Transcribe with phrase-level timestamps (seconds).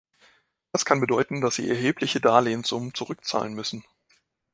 [0.71, 3.83] Das kann bedeuten, dass sie erhebliche Darlehenssummen zurückzahlen müssen.